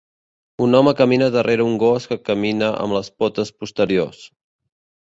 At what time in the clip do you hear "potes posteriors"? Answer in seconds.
3.21-4.27